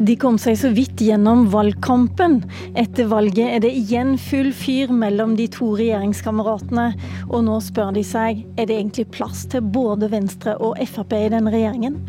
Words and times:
De 0.00 0.14
kom 0.16 0.38
seg 0.40 0.56
så 0.56 0.70
vidt 0.72 1.02
gjennom 1.04 1.44
valgkampen. 1.52 2.38
Etter 2.78 3.06
valget 3.10 3.52
er 3.58 3.60
det 3.62 3.70
igjen 3.76 4.14
full 4.18 4.48
fyr 4.56 4.90
mellom 4.96 5.34
de 5.36 5.44
to 5.52 5.74
regjeringskameratene. 5.76 6.86
Og 7.28 7.44
nå 7.46 7.58
spør 7.62 7.92
de 7.94 8.02
seg 8.06 8.40
er 8.56 8.70
det 8.70 8.78
egentlig 8.78 9.10
plass 9.12 9.44
til 9.52 9.62
både 9.62 10.08
Venstre 10.10 10.56
og 10.56 10.80
Frp 10.88 11.14
i 11.18 11.28
denne 11.36 11.52
regjeringen. 11.52 12.00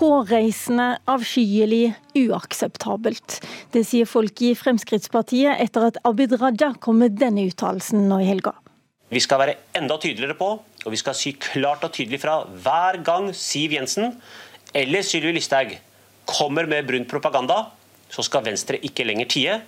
Hårreisende, 0.00 0.94
avskyelig, 1.12 1.92
uakseptabelt. 2.16 3.34
Det 3.74 3.82
sier 3.84 4.08
folk 4.08 4.40
i 4.40 4.54
Fremskrittspartiet 4.56 5.60
etter 5.60 5.90
at 5.90 5.98
Abid 6.08 6.32
Raja 6.40 6.70
kom 6.80 7.02
med 7.02 7.18
denne 7.20 7.44
uttalelsen 7.50 8.06
nå 8.08 8.22
i 8.22 8.28
helga. 8.30 8.54
Vi 9.12 9.20
skal 9.20 9.42
være 9.42 9.56
enda 9.76 9.98
tydeligere 10.00 10.38
på, 10.38 10.48
og 10.56 10.94
vi 10.94 11.00
skal 11.00 11.18
si 11.18 11.34
klart 11.36 11.84
og 11.84 11.92
tydelig 11.92 12.22
fra 12.22 12.38
hver 12.48 13.02
gang 13.04 13.28
Siv 13.36 13.74
Jensen 13.76 14.14
eller 14.72 15.04
Sylvi 15.04 15.34
Listhaug 15.36 15.74
kommer 16.30 16.64
med 16.70 16.88
brun 16.88 17.04
propaganda, 17.10 17.66
så 18.08 18.24
skal 18.24 18.46
Venstre 18.46 18.80
ikke 18.80 19.04
lenger 19.04 19.28
tie. 19.28 19.58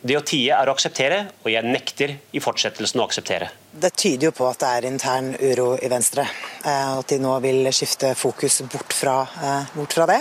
Det 0.00 0.14
å 0.14 0.22
tie 0.22 0.54
er 0.54 0.70
å 0.70 0.74
akseptere, 0.76 1.24
og 1.42 1.50
jeg 1.50 1.66
nekter 1.66 2.14
i 2.30 2.42
fortsettelsen 2.42 3.00
å 3.02 3.08
akseptere. 3.08 3.50
Det 3.72 3.90
tyder 3.98 4.28
jo 4.28 4.36
på 4.36 4.46
at 4.46 4.60
det 4.62 4.70
er 4.76 4.86
intern 4.90 5.32
uro 5.34 5.72
i 5.74 5.90
Venstre, 5.90 6.26
og 6.62 7.02
at 7.02 7.10
de 7.10 7.18
nå 7.22 7.34
vil 7.42 7.66
skifte 7.74 8.14
fokus 8.18 8.60
bort 8.70 8.94
fra, 8.94 9.20
eh, 9.42 9.74
bort 9.74 9.98
fra 9.98 10.06
det. 10.06 10.20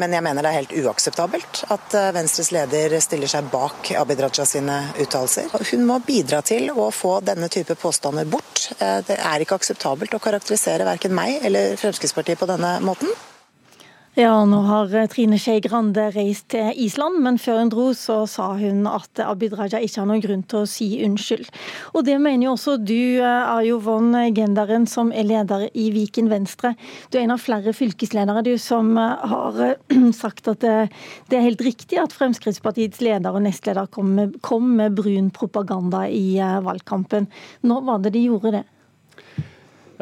Men 0.00 0.14
jeg 0.16 0.24
mener 0.24 0.40
det 0.40 0.48
er 0.48 0.56
helt 0.62 0.72
uakseptabelt 0.86 1.64
at 1.74 1.94
eh, 1.98 2.12
Venstres 2.16 2.48
leder 2.54 2.94
stiller 3.04 3.28
seg 3.28 3.50
bak 3.52 3.90
Abid 4.00 4.22
Raja 4.24 4.46
sine 4.48 4.78
uttalelser. 4.96 5.52
Hun 5.72 5.84
må 5.88 5.98
bidra 6.06 6.40
til 6.46 6.70
å 6.72 6.88
få 6.94 7.18
denne 7.20 7.50
type 7.52 7.76
påstander 7.76 8.24
bort. 8.24 8.70
Eh, 8.78 9.02
det 9.04 9.18
er 9.20 9.44
ikke 9.44 9.60
akseptabelt 9.60 10.16
å 10.16 10.22
karakterisere 10.22 10.88
verken 10.88 11.12
meg 11.16 11.44
eller 11.44 11.76
Fremskrittspartiet 11.80 12.40
på 12.40 12.48
denne 12.48 12.78
måten. 12.80 13.12
Ja, 14.12 14.42
nå 14.44 14.58
har 14.68 14.90
eh, 14.92 15.06
Trine 15.08 15.38
Skei 15.40 15.62
Grande 15.64 16.02
reist 16.12 16.50
til 16.52 16.76
Island, 16.84 17.22
men 17.24 17.38
før 17.40 17.62
hun 17.62 17.70
dro 17.72 17.84
så 17.96 18.18
sa 18.28 18.50
hun 18.58 18.82
at 18.84 19.22
Abid 19.24 19.54
Raja 19.56 19.78
ikke 19.80 20.02
har 20.02 20.08
noen 20.10 20.20
grunn 20.20 20.42
til 20.44 20.66
å 20.66 20.68
si 20.68 20.88
unnskyld. 21.00 21.48
Og 21.96 22.04
det 22.04 22.18
mener 22.20 22.44
jo 22.44 22.50
også 22.52 22.74
du, 22.76 23.22
eh, 23.22 23.24
Arjo 23.24 23.78
Von 23.80 24.12
Genderen, 24.36 24.84
som 24.84 25.14
er 25.16 25.24
leder 25.30 25.64
i 25.72 25.86
Viken 25.94 26.28
Venstre. 26.28 26.74
Du 27.08 27.16
er 27.16 27.22
en 27.22 27.32
av 27.32 27.40
flere 27.40 27.72
fylkesledere 27.72 28.42
du, 28.44 28.52
som 28.60 28.92
eh, 29.00 29.24
har 29.32 29.62
sagt 30.20 30.52
at 30.52 30.60
det, 30.60 30.90
er 31.32 31.48
helt 31.48 31.64
riktig 31.64 31.96
at 32.02 32.12
Fremskrittspartiets 32.12 33.00
leder 33.00 33.32
og 33.32 33.46
nestleder 33.46 33.88
kom 33.96 34.12
med, 34.18 34.36
kom 34.44 34.74
med 34.76 35.00
brun 35.00 35.32
propaganda 35.32 36.04
i 36.12 36.36
valgkampen. 36.36 37.32
Når 37.64 37.88
var 37.88 38.04
det 38.04 38.12
de 38.18 38.26
gjorde 38.28 38.58
det? 38.58 38.64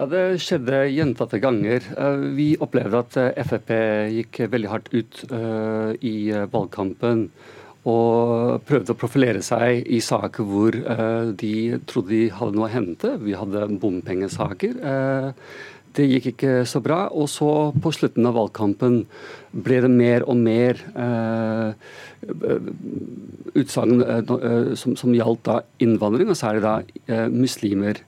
Ja, 0.01 0.07
Det 0.09 0.41
skjedde 0.41 0.87
gjentatte 0.89 1.37
ganger. 1.45 1.85
Eh, 1.93 2.23
vi 2.33 2.47
opplevde 2.57 3.01
at 3.03 3.17
eh, 3.21 3.41
Frp 3.45 3.69
gikk 4.09 4.39
veldig 4.49 4.69
hardt 4.73 4.87
ut 4.95 5.19
eh, 5.29 5.91
i 6.01 6.33
valgkampen 6.33 7.27
og 7.91 8.63
prøvde 8.65 8.95
å 8.95 8.97
profilere 8.97 9.43
seg 9.45 9.85
i 9.93 9.99
saker 10.05 10.47
hvor 10.49 10.77
de 11.41 11.53
trodde 11.89 12.13
de 12.13 12.23
hadde 12.33 12.57
noe 12.57 12.67
å 12.69 12.73
hente. 12.73 13.13
Vi 13.21 13.33
hadde 13.37 13.69
bompengesaker. 13.81 14.75
Det 15.97 16.07
gikk 16.11 16.27
ikke 16.35 16.53
så 16.69 16.83
bra. 16.85 17.07
Og 17.09 17.29
så 17.33 17.49
på 17.73 17.93
slutten 17.97 18.29
av 18.29 18.37
valgkampen 18.37 18.99
ble 19.65 19.81
det 19.81 19.93
mer 19.95 20.29
og 20.29 20.37
mer 20.45 20.85
utsagn 23.65 24.05
som, 24.77 24.97
som 25.01 25.17
gjaldt 25.17 25.49
da 25.49 25.63
innvandring, 25.81 26.29
og 26.29 26.37
særlig 26.37 26.65
da 26.69 26.77
muslimer. 27.33 28.05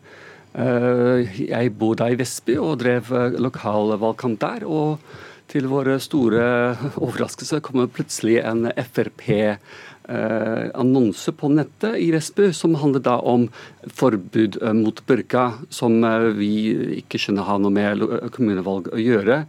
Eh, 0.52 1.38
jeg 1.48 1.72
bodde 1.80 2.04
i 2.12 2.16
Vestby 2.20 2.58
og 2.60 2.76
drev 2.82 3.06
lokal 3.08 3.40
lokalvalgkamp 3.48 4.36
der. 4.40 4.64
og 4.68 4.98
til 5.52 5.66
våre 5.68 5.98
store 6.00 6.72
overraskelse 7.04 7.60
kommer 7.60 7.84
plutselig 7.92 8.40
en 8.40 8.72
Frp-annonse 8.72 11.32
på 11.36 11.48
nettet 11.52 12.00
i 12.00 12.08
Vestby 12.14 12.52
som 12.56 12.74
handler 12.80 13.02
da 13.04 13.20
om 13.20 13.48
forbud 13.84 14.56
eh, 14.62 14.72
mot 14.72 15.06
burka, 15.06 15.52
som 15.68 16.04
vi 16.38 16.72
ikke 17.02 17.18
skjønner 17.20 17.42
har 17.48 17.58
noe 17.60 17.70
med 17.72 18.02
kommunevalg 18.32 18.88
å 18.92 18.98
gjøre. 19.00 19.44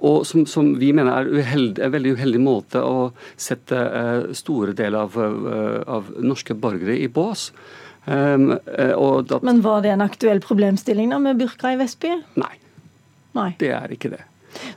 Og 0.00 0.24
som, 0.24 0.46
som 0.48 0.80
vi 0.80 0.92
mener 0.96 1.12
er 1.12 1.28
uheldig, 1.28 1.84
en 1.84 1.92
veldig 1.92 2.16
uheldig 2.16 2.40
måte 2.40 2.80
å 2.80 3.12
sette 3.36 3.76
store 4.32 4.72
deler 4.72 4.96
av, 5.02 5.12
av 5.84 6.08
norske 6.24 6.56
borgere 6.56 6.96
i 6.96 7.04
bås. 7.12 7.52
Um, 8.08 8.54
da, 9.28 9.38
Men 9.44 9.60
var 9.60 9.82
det 9.84 9.92
en 9.92 10.04
aktuell 10.04 10.40
problemstilling 10.40 11.12
da 11.12 11.20
med 11.20 11.40
burka 11.40 11.74
i 11.74 11.78
Vestby? 11.80 12.14
Nei. 12.40 12.54
nei. 13.36 13.50
Det 13.60 13.72
er 13.76 13.92
ikke 13.92 14.14
det. 14.16 14.22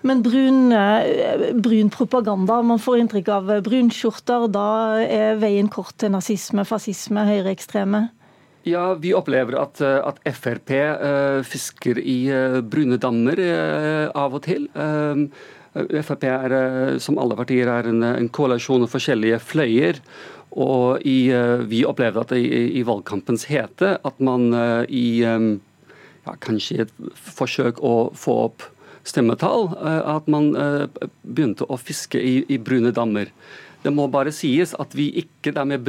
Men 0.02 0.22
brun, 0.22 0.72
eh, 0.72 1.54
brun, 1.54 1.90
propaganda, 1.90 2.62
man 2.62 2.80
får 2.80 3.02
inntrykk 3.02 3.30
av 3.34 3.52
brunskjorter. 3.66 4.48
Da 4.52 4.68
er 5.04 5.40
veien 5.42 5.70
kort 5.72 5.96
til 6.02 6.12
nazisme, 6.14 6.66
fascisme, 6.68 7.24
høyreekstreme? 7.30 8.10
Ja, 8.68 8.92
vi 8.94 9.14
opplever 9.18 9.58
at, 9.62 9.82
eh, 9.82 9.98
at 10.06 10.20
Frp 10.38 10.76
uh, 10.76 11.42
fisker 11.42 11.98
i 11.98 12.20
uh, 12.30 12.60
brune 12.62 13.00
dammer 13.02 13.40
uh, 13.42 14.12
av 14.14 14.38
og 14.38 14.46
til. 14.46 14.68
Frp 15.72 16.26
er, 16.28 16.54
som 17.00 17.16
alle 17.22 17.36
partier, 17.40 17.70
er 17.72 17.88
en, 17.88 18.04
en 18.04 18.28
koalisjon 18.30 18.84
av 18.84 18.92
forskjellige 18.92 19.40
fløyer. 19.40 20.02
Og 20.52 21.00
i, 21.08 21.32
eh, 21.32 21.64
vi 21.64 21.86
opplevde 21.88 22.26
at 22.26 22.34
i, 22.36 22.44
i, 22.80 22.84
valgkampens 22.84 23.48
hete 23.48 23.96
at 24.04 24.20
man 24.20 24.52
eh, 24.54 24.84
i 24.90 25.06
ja, 25.24 26.36
kanskje 26.44 26.84
et 26.86 26.94
forsøk 27.16 27.80
å 27.80 28.12
få 28.18 28.38
opp 28.50 28.68
stemmetall, 29.08 29.72
eh, 29.80 30.02
at 30.16 30.28
man 30.28 30.52
begynte 31.24 31.66
å 31.72 31.80
fiske 31.80 32.20
i, 32.20 32.42
i 32.52 32.60
brune 32.60 32.92
dammer. 32.92 33.32
Det 33.82 33.94
må 33.96 34.06
bare 34.14 34.34
sies 34.36 34.76
at 34.78 34.92
vi 34.94 35.08
ikke 35.24 35.56
dermed 35.56 35.88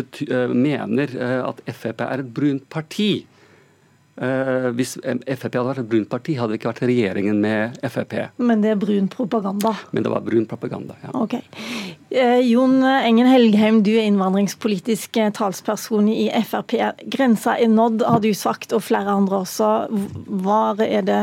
mener 0.56 1.10
at 1.44 1.58
Frp 1.66 2.06
er 2.06 2.22
et 2.22 2.30
brunt 2.32 2.64
parti. 2.72 3.26
Hvis 4.16 4.94
Frp 4.96 5.58
hadde 5.58 5.64
vært 5.66 5.82
et 5.82 5.90
brunt 5.90 6.08
parti, 6.08 6.38
hadde 6.38 6.54
det 6.54 6.62
ikke 6.62 6.70
vært 6.70 6.86
regjeringen 6.88 7.42
med 7.44 7.76
Frp. 7.84 8.14
Men 8.40 8.64
det 8.64 8.72
er 8.72 8.80
brun 8.80 9.10
propaganda? 9.12 9.74
Men 9.92 10.08
det 10.08 10.14
var 10.14 10.24
brun 10.24 10.48
propaganda, 10.48 10.96
ja. 11.04 11.12
Ok. 11.20 11.36
Uh, 12.12 12.40
Jon 12.44 12.82
Engen 12.84 13.26
Helgheim, 13.26 13.80
du 13.82 13.94
er 13.94 14.04
innvandringspolitisk 14.04 15.16
eh, 15.16 15.30
talsperson 15.32 16.10
i 16.12 16.26
Frp. 16.44 16.74
Grensa 17.08 17.54
er 17.56 17.70
nådd, 17.72 18.04
har 18.04 18.20
du 18.20 18.34
sagt, 18.36 18.74
og 18.76 18.84
flere 18.84 19.14
andre 19.16 19.38
også. 19.46 19.70
Hva 20.44 20.74
er 20.84 21.06
det 21.08 21.22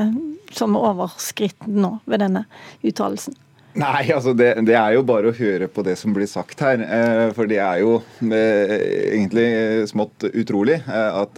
som 0.56 0.74
er 0.74 0.88
overskritt 0.90 1.68
nå 1.70 2.00
ved 2.10 2.24
denne 2.26 2.48
uttalelsen? 2.82 3.38
Nei, 3.78 4.08
altså 4.10 4.32
det, 4.34 4.48
det, 4.66 4.74
er 4.74 4.96
jo 4.96 5.04
bare 5.06 5.30
å 5.30 5.36
høre 5.36 5.68
på 5.70 5.84
det 5.86 5.94
som 6.00 6.14
blir 6.16 6.26
sagt 6.30 6.62
her. 6.66 6.82
Eh, 6.82 7.28
for 7.38 7.50
det 7.50 7.60
er 7.62 7.84
jo 7.84 8.00
eh, 8.26 8.74
egentlig 9.14 9.46
smått 9.92 10.26
utrolig 10.32 10.80
eh, 10.80 11.20
at 11.20 11.38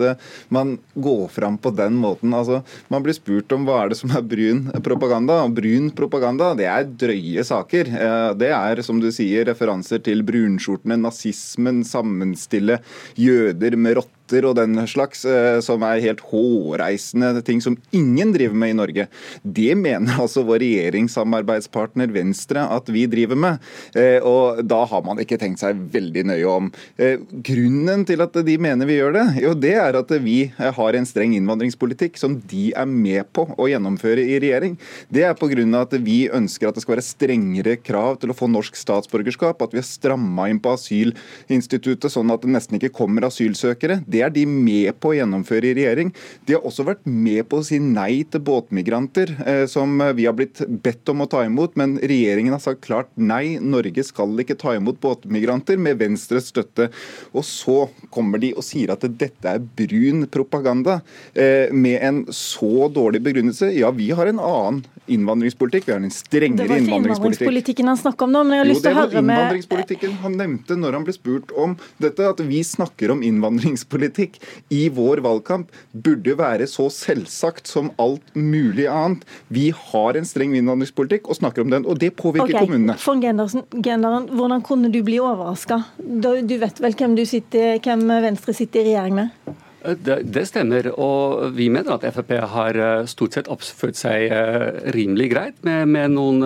man 0.53 0.78
går 0.96 1.25
fram 1.34 1.58
på 1.59 1.74
den 1.75 1.97
måten. 2.00 2.31
Altså, 2.31 2.62
man 2.94 3.03
blir 3.03 3.18
spurt 3.18 3.52
om 3.52 3.68
hva 3.68 3.81
er 3.81 3.92
det 3.92 4.00
som 4.00 4.16
er 4.16 4.24
brun 4.24 4.64
propaganda. 4.86 5.42
Og 5.44 5.58
brun 5.59 5.92
propaganda, 5.97 6.53
det 6.56 6.69
er 6.72 6.88
drøye 7.03 7.44
saker. 7.47 7.92
Det 8.40 8.53
er, 8.56 8.84
som 8.88 9.03
du 9.03 9.09
sier, 9.12 9.44
referanser 9.52 10.00
til 10.06 10.24
brunskjortene, 10.28 11.02
nazismen, 11.03 11.84
sammenstille 11.88 12.80
jøder 13.19 13.75
med 13.75 14.00
rotter 14.00 14.21
skatter 14.31 14.47
og 14.47 14.56
den 14.56 14.80
slags, 14.88 15.25
eh, 15.25 15.59
som 15.62 15.84
er 15.84 16.02
helt 16.02 16.22
hårreisende 16.22 17.44
ting 17.44 17.62
som 17.62 17.78
ingen 17.92 18.31
driver 18.34 18.56
med 18.56 18.72
i 18.72 18.78
Norge. 18.78 19.08
Det 19.44 19.75
mener 19.75 20.19
altså 20.19 20.44
vår 20.44 20.62
regjeringssamarbeidspartner 20.62 22.12
Venstre 22.12 22.64
at 22.72 22.88
vi 22.90 23.06
driver 23.08 23.36
med. 23.36 23.59
Eh, 23.96 24.19
og 24.24 24.64
da 24.66 24.86
har 24.86 25.03
man 25.03 25.19
ikke 25.19 25.38
tenkt 25.38 25.59
seg 25.59 25.75
veldig 25.92 26.25
nøye 26.31 26.47
om. 26.47 26.72
Eh, 26.97 27.19
grunnen 27.44 28.06
til 28.06 28.22
at 28.22 28.34
de 28.34 28.58
mener 28.58 28.86
vi 28.86 29.00
gjør 29.00 29.14
det, 29.18 29.25
jo 29.44 29.53
det 29.53 29.75
er 29.75 29.98
at 29.98 30.12
vi 30.22 30.51
har 30.57 30.95
en 30.95 31.06
streng 31.06 31.36
innvandringspolitikk 31.36 32.18
som 32.18 32.39
de 32.48 32.72
er 32.75 32.88
med 32.88 33.28
på 33.33 33.48
å 33.57 33.68
gjennomføre 33.69 34.24
i 34.24 34.39
regjering. 34.39 34.78
Det 35.12 35.25
er 35.28 35.36
pga. 35.36 35.51
at 35.81 35.94
vi 36.00 36.30
ønsker 36.30 36.69
at 36.69 36.75
det 36.75 36.83
skal 36.83 36.95
være 36.95 37.06
strengere 37.06 37.75
krav 37.78 38.19
til 38.22 38.31
å 38.31 38.36
få 38.38 38.48
norsk 38.48 38.75
statsborgerskap, 38.75 39.62
at 39.62 39.74
vi 39.74 39.81
har 39.81 39.88
stramma 39.88 40.48
inn 40.50 40.60
på 40.62 40.72
asylinstituttet 40.75 42.12
sånn 42.12 42.31
at 42.31 42.44
det 42.44 42.54
nesten 42.54 42.78
ikke 42.78 42.94
kommer 42.94 43.25
asylsøkere. 43.28 44.01
Det 44.07 44.20
er 44.21 44.33
de 44.33 44.45
med 44.50 44.94
på 45.01 45.12
å 45.12 45.18
gjennomføre 45.18 45.71
i 45.71 45.75
regjering. 45.77 46.13
De 46.47 46.56
har 46.57 46.65
også 46.68 46.85
vært 46.88 47.06
med 47.06 47.44
på 47.50 47.62
å 47.62 47.65
si 47.65 47.79
nei 47.81 48.23
til 48.29 48.44
båtmigranter, 48.47 49.33
eh, 49.45 49.65
som 49.71 49.97
vi 50.15 50.27
har 50.27 50.35
blitt 50.38 50.62
bedt 50.83 51.09
om 51.12 51.25
å 51.25 51.29
ta 51.29 51.44
imot, 51.47 51.75
men 51.79 51.97
regjeringen 52.00 52.56
har 52.56 52.63
sagt 52.63 52.83
klart 52.85 53.12
nei. 53.15 53.57
Norge 53.62 54.06
skal 54.06 54.33
ikke 54.44 54.59
ta 54.59 54.75
imot 54.77 55.01
båtmigranter, 55.03 55.79
med 55.81 56.00
Venstres 56.01 56.51
støtte. 56.51 56.89
Og 57.33 57.45
så 57.47 57.89
kommer 58.13 58.41
de 58.41 58.53
og 58.56 58.65
sier 58.65 58.94
at 58.94 59.06
dette 59.06 59.47
er 59.47 59.59
brun 59.59 60.27
propaganda, 60.31 61.01
eh, 61.35 61.71
med 61.71 62.01
en 62.01 62.25
så 62.27 62.89
dårlig 62.91 63.23
begrunnelse. 63.23 63.71
Ja, 63.75 63.91
vi 63.91 64.12
har 64.12 64.27
en 64.27 64.39
annen 64.39 64.83
innvandringspolitikk. 65.12 65.88
Vi 65.88 65.91
har 65.91 66.00
en 66.00 66.12
strengere 66.12 66.77
innvandringspolitikk. 66.77 67.39
Det 67.39 67.45
var 67.45 67.57
ikke 67.62 67.81
innvandringspolitikken 67.81 67.88
han 67.88 67.97
snakka 67.97 68.27
om 68.27 68.31
nå, 68.31 68.44
men 68.44 68.57
jeg 68.57 68.63
har 68.63 68.69
lyst 68.69 68.85
til 68.85 68.91
å 68.91 69.00
høre 69.01 69.07
med 69.07 69.12
Jo, 69.12 69.21
det 69.21 69.25
var 69.25 69.41
innvandringspolitikken 69.41 70.13
han 70.21 70.38
nevnte 70.39 70.77
når 70.79 70.97
han 70.97 71.07
ble 71.07 71.15
spurt 71.15 71.51
om 71.57 71.75
dette, 72.01 72.29
at 72.29 72.44
vi 72.47 72.62
snakker 72.65 73.15
om 73.15 73.23
innvandringspolitikk 73.25 74.11
innvandringspolitikk 74.12 74.42
i 74.69 74.90
vår 74.90 75.22
valgkamp 75.24 75.72
burde 75.92 76.36
være 76.38 76.68
så 76.68 76.90
selvsagt 76.90 77.68
som 77.68 77.92
alt 77.98 78.36
mulig 78.36 78.88
annet. 78.88 79.24
Vi 79.50 79.72
har 79.72 80.16
en 80.18 80.25
streng 80.25 80.56
innvandringspolitikk 80.56 81.30
og 81.30 81.40
snakker 81.40 81.63
om 81.63 81.72
den, 81.72 81.86
og 81.86 82.00
det 82.00 82.16
påvirker 82.16 82.56
okay. 82.56 82.66
kommunene. 82.66 82.98
Von 83.02 83.22
Genderen, 83.22 84.30
hvordan 84.31 84.62
kunne 84.62 84.92
du 84.92 85.02
bli 85.04 85.19
overraska? 85.19 85.84
Du 85.98 86.58
vet 86.58 86.81
vel 86.81 86.96
hvem, 86.96 87.18
sitter, 87.25 87.80
hvem 87.80 88.08
Venstre 88.22 88.54
sitter 88.54 88.81
i 88.81 88.92
regjering 88.92 89.16
med? 89.16 89.58
Det, 89.81 90.19
det, 90.30 90.46
stemmer, 90.46 90.92
og 90.94 91.56
vi 91.57 91.72
mener 91.74 91.96
at 91.96 92.04
Frp 92.14 92.36
har 92.54 92.78
eh, 92.78 93.07
stort 93.10 93.34
sett 93.34 93.48
oppført 93.50 93.98
seg 93.98 94.28
eh, 94.30 94.68
rimelig 94.94 95.31
greit 95.31 95.64
med, 95.66 95.90
med 95.90 96.14
noen 96.14 96.46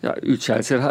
ja, 0.00 0.14
utskeielser 0.22 0.84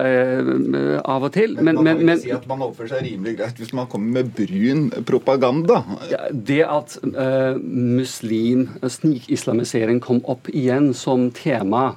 av 1.02 1.26
og 1.26 1.32
til. 1.34 1.56
Men, 1.58 1.80
men 1.82 1.84
man 1.84 2.04
kan 2.04 2.12
ikke 2.16 2.26
si 2.26 2.34
at 2.36 2.50
man 2.50 2.66
oppfører 2.68 2.92
seg 2.94 3.08
rimelig 3.08 3.38
greit 3.40 3.62
hvis 3.62 3.74
man 3.78 3.90
kommer 3.92 4.20
med 4.20 4.34
brun 4.38 4.90
propaganda. 5.08 5.82
Ja, 6.12 6.28
det 6.32 6.62
at 6.68 7.00
uh, 7.08 7.58
muslim, 7.64 8.68
snikislamisering 8.86 10.04
kom 10.04 10.22
opp 10.30 10.52
igjen 10.54 10.94
som 10.98 11.30
tema 11.36 11.92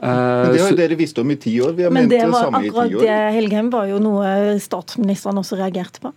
men 0.00 0.52
Det 0.54 0.60
har 0.62 0.70
jo 0.72 0.76
dere 0.78 0.96
visst 0.96 1.18
om 1.20 1.30
i 1.30 1.36
ti 1.36 1.52
år. 1.60 1.74
Vi 1.76 1.84
har 1.84 1.92
men 1.92 2.06
ment 2.06 2.14
det, 2.14 2.22
var, 2.24 2.30
det 2.32 2.44
samme 2.46 2.60
i 2.64 2.70
ti 2.70 2.72
år. 2.72 2.84
Akkurat 2.86 3.02
det, 3.04 3.16
Helgheim, 3.36 3.68
var 3.72 3.90
jo 3.90 3.98
noe 4.00 4.30
statsministeren 4.62 5.40
også 5.42 5.58
reagerte 5.60 6.00
på. 6.00 6.12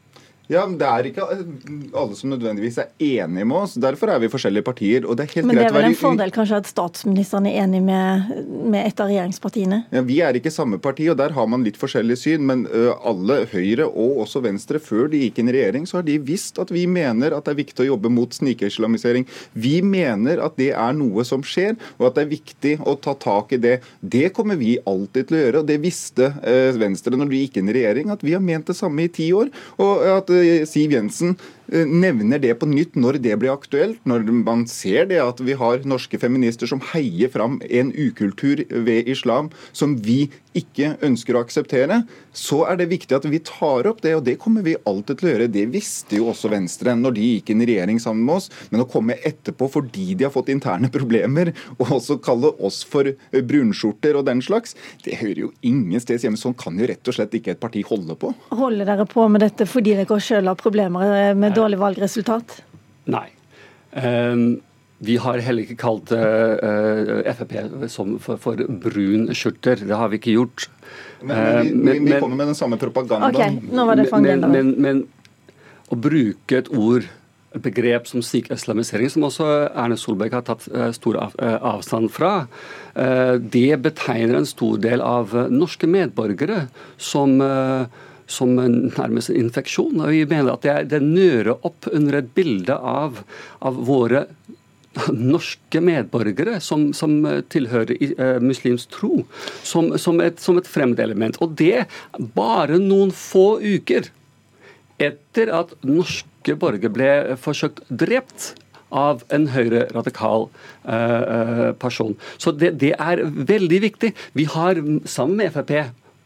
Ja, 0.51 0.65
men 0.67 0.77
Det 0.77 0.87
er 0.87 1.07
ikke 1.07 1.23
alle 1.95 2.15
som 2.17 2.31
nødvendigvis 2.33 2.77
er 2.81 2.89
enige 2.99 3.45
med 3.47 3.57
oss. 3.57 3.75
Derfor 3.79 4.11
er 4.11 4.19
vi 4.19 4.29
forskjellige 4.31 4.65
partier. 4.65 5.05
og 5.07 5.15
det 5.17 5.23
er 5.23 5.35
helt 5.35 5.47
Men 5.47 5.55
det 5.55 5.65
er 5.69 5.73
vel 5.73 5.87
en 5.87 5.95
fordel 5.95 6.33
kanskje 6.35 6.59
at 6.59 6.67
statsministeren 6.67 7.47
er 7.47 7.63
enig 7.63 7.81
med, 7.83 8.33
med 8.71 8.85
et 8.85 8.99
av 8.99 9.07
regjeringspartiene? 9.07 9.85
Ja, 9.91 10.01
Vi 10.01 10.19
er 10.19 10.35
ikke 10.35 10.51
samme 10.51 10.79
parti, 10.83 11.07
og 11.09 11.17
der 11.17 11.31
har 11.31 11.47
man 11.47 11.63
litt 11.63 11.79
forskjellig 11.79 12.17
syn. 12.19 12.43
Men 12.45 12.65
alle, 13.03 13.45
Høyre 13.53 13.87
og 13.87 14.23
også 14.25 14.43
Venstre, 14.43 14.81
før 14.83 15.07
de 15.11 15.23
gikk 15.23 15.39
inn 15.39 15.51
i 15.51 15.55
regjering, 15.55 15.87
så 15.87 16.01
har 16.01 16.07
de 16.07 16.17
visst 16.19 16.59
at 16.59 16.71
vi 16.73 16.85
mener 16.87 17.31
at 17.31 17.45
det 17.45 17.55
er 17.55 17.61
viktig 17.63 17.85
å 17.85 17.89
jobbe 17.93 18.11
mot 18.11 18.35
snikislamisering. 18.35 19.27
Vi 19.53 19.79
mener 19.81 20.43
at 20.43 20.59
det 20.59 20.73
er 20.75 20.97
noe 20.97 21.23
som 21.27 21.43
skjer, 21.43 21.77
og 21.99 22.09
at 22.09 22.19
det 22.19 22.25
er 22.25 22.33
viktig 22.33 22.75
å 22.83 22.97
ta 22.99 23.15
tak 23.15 23.55
i 23.55 23.61
det. 23.63 23.77
Det 24.01 24.33
kommer 24.35 24.59
vi 24.59 24.75
alltid 24.83 25.29
til 25.29 25.39
å 25.39 25.43
gjøre, 25.45 25.63
og 25.63 25.71
det 25.71 25.79
visste 25.83 26.33
Venstre 26.75 27.15
når 27.15 27.31
de 27.31 27.41
gikk 27.45 27.61
inn 27.61 27.71
i 27.71 27.77
regjering, 27.79 28.11
at 28.11 28.23
vi 28.25 28.35
har 28.35 28.43
ment 28.43 28.67
det 28.67 28.75
samme 28.75 29.07
i 29.07 29.13
ti 29.13 29.31
år. 29.31 29.53
og 29.79 30.03
at 30.03 30.32
Siv 30.65 30.91
Jensen 30.91 31.29
Eh, 31.31 31.62
nevner 31.73 32.41
det 32.41 32.53
på 32.61 32.69
nytt 32.69 32.97
når 32.99 33.17
det 33.23 33.33
blir 33.41 33.53
aktuelt, 33.53 33.99
når 34.05 34.27
man 34.43 34.67
ser 34.69 35.07
det 35.09 35.19
at 35.23 35.41
vi 35.41 35.55
har 35.57 35.83
norske 35.89 36.19
feminister 36.21 36.69
som 36.69 36.83
heier 36.93 37.31
fram 37.33 37.59
en 37.69 37.89
ukultur 37.95 38.61
ved 38.69 39.09
islam 39.09 39.49
som 39.73 39.97
vi 40.05 40.27
ikke 40.53 40.91
ønsker 41.01 41.33
å 41.33 41.41
akseptere, 41.41 42.03
så 42.29 42.59
er 42.69 42.77
det 42.77 42.91
viktig 42.91 43.15
at 43.17 43.25
vi 43.25 43.39
tar 43.41 43.87
opp 43.89 44.03
det, 44.03 44.11
og 44.13 44.25
det 44.27 44.35
kommer 44.41 44.61
vi 44.65 44.75
alltid 44.85 45.17
til 45.17 45.29
å 45.29 45.31
gjøre. 45.31 45.49
Det 45.49 45.63
visste 45.73 46.19
jo 46.19 46.27
også 46.29 46.51
Venstre 46.53 46.93
når 46.97 47.15
de 47.17 47.29
gikk 47.31 47.49
inn 47.53 47.63
i 47.65 47.69
regjering 47.71 48.01
sammen 48.01 48.21
med 48.27 48.37
oss, 48.37 48.51
men 48.69 48.83
å 48.83 48.89
komme 48.89 49.17
etterpå 49.25 49.69
fordi 49.73 50.13
de 50.13 50.27
har 50.27 50.33
fått 50.33 50.51
interne 50.53 50.91
problemer, 50.93 51.55
og 51.79 51.95
også 51.97 52.19
kalle 52.21 52.53
oss 52.61 52.83
for 52.85 53.09
brunskjorter 53.33 54.19
og 54.19 54.27
den 54.29 54.43
slags, 54.45 54.77
det 55.07 55.17
hører 55.23 55.47
jo 55.47 55.51
ingen 55.65 56.01
steds 56.03 56.27
hjemme. 56.27 56.37
Sånn 56.37 56.57
kan 56.57 56.77
jo 56.77 56.85
rett 56.89 57.09
og 57.09 57.17
slett 57.17 57.33
ikke 57.33 57.55
et 57.55 57.61
parti 57.63 57.81
holde 57.87 58.13
på. 58.19 58.29
Holder 58.53 58.91
dere 58.91 59.07
på 59.09 59.25
med 59.31 59.41
dette 59.41 59.65
fordi 59.69 59.97
dere 59.97 60.21
sjøl 60.21 60.51
har 60.51 60.59
problemer 60.59 61.33
med 61.33 61.57
dårlig 61.57 61.62
valgresultat? 61.71 62.59
Nei. 63.11 63.29
Um, 63.93 64.61
vi 65.03 65.17
har 65.19 65.41
heller 65.43 65.65
ikke 65.65 65.79
kalt 65.81 66.13
uh, 66.15 66.19
eh, 66.19 67.09
eh, 67.27 67.33
Frp 67.35 67.55
for, 67.91 68.37
for 68.39 68.61
brunskjorter. 68.85 69.83
Det 69.83 69.97
har 69.99 70.11
vi 70.13 70.19
ikke 70.21 70.35
gjort. 70.37 70.69
Men, 71.21 71.33
men, 71.33 71.67
vi, 71.67 71.73
men, 71.73 72.07
vi 72.07 72.21
kommer 72.21 72.39
med 72.39 72.53
den 72.53 72.57
samme 72.57 72.79
propagandaen. 72.79 73.35
Okay, 73.35 73.75
nå 73.75 73.85
var 73.89 73.99
det 73.99 74.07
men, 74.23 74.45
men, 74.53 74.71
men, 74.85 75.03
å 75.91 75.99
bruke 75.99 76.61
et 76.61 76.71
ord 76.71 77.09
et 77.53 77.61
begrep 77.61 78.07
som 78.09 78.23
syk-islamisering, 78.25 79.11
som 79.13 79.27
også 79.27 79.45
Erne 79.77 79.97
Solberg 79.99 80.33
har 80.33 80.45
tatt 80.47 80.63
stor 80.97 81.19
avstand 81.21 82.09
fra, 82.09 82.47
det 83.37 83.75
betegner 83.85 84.39
en 84.39 84.47
stor 84.49 84.79
del 84.81 85.03
av 85.05 85.35
norske 85.53 85.85
medborgere 85.85 86.63
som 86.97 87.35
som 88.27 88.55
nærmest 88.55 89.31
en 89.31 89.41
infeksjon. 89.45 90.01
og 90.01 90.13
Vi 90.13 90.25
mener 90.25 90.53
at 90.53 90.65
det, 90.65 90.75
det 90.93 91.01
nører 91.03 91.55
opp 91.55 91.89
under 91.91 92.19
et 92.19 92.33
bilde 92.35 92.75
av, 92.77 93.23
av 93.61 93.79
våre 93.87 94.27
norske 95.13 95.81
medborgere 95.81 96.59
som, 96.61 96.91
som 96.93 97.15
tilhører 97.49 97.95
uh, 98.19 98.39
muslimsk 98.43 98.91
tro, 98.93 99.23
som, 99.65 99.93
som, 99.97 100.19
et, 100.21 100.41
som 100.41 100.59
et 100.59 100.69
fremmedelement. 100.69 101.39
Og 101.41 101.55
det 101.59 101.85
bare 102.35 102.79
noen 102.81 103.13
få 103.15 103.57
uker 103.63 104.11
etter 105.01 105.49
at 105.53 105.73
norske 105.85 106.57
borgere 106.59 106.93
ble 106.93 107.13
forsøkt 107.41 107.81
drept 107.89 108.53
av 108.93 109.23
en 109.33 109.47
høyre 109.49 109.87
radikal 109.95 110.47
uh, 110.85 111.73
person. 111.81 112.13
Så 112.37 112.53
det, 112.53 112.75
det, 112.83 112.93
er 113.01 113.23
veldig 113.25 113.81
viktig. 113.87 114.13
Vi 114.37 114.45
har 114.53 114.77
sammen 115.09 115.39
med 115.41 115.55
Frp 115.55 115.73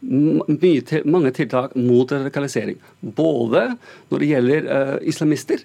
mye, 0.00 1.02
mange 1.04 1.32
tiltak 1.36 1.74
mot 1.76 2.12
radikalisering. 2.12 2.78
Både 3.00 3.72
når 4.10 4.22
det 4.22 4.30
gjelder 4.30 4.70
uh, 4.70 4.94
islamister, 5.08 5.64